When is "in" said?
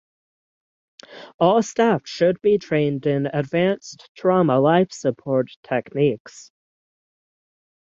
3.05-3.27